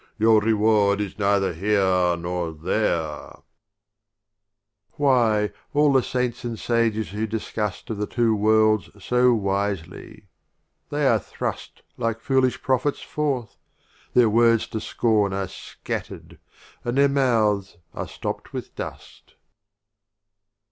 [0.17, 3.43] your Reward is neither Here nor There/' XXVI.
[4.93, 10.25] Why, all the Saints and Sages who discuss' d Of the Two Worlds so wisely—
[10.89, 13.57] they are thrust Like foolish Prophets forth;
[14.15, 16.39] their Words to Scorn Are scatter'd,
[16.83, 19.35] and their Mouths are stopt with Dust.